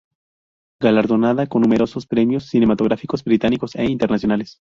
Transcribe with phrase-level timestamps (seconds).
[0.79, 4.59] Galardonada con numerosos premios cinematográficos británicos e internacionales.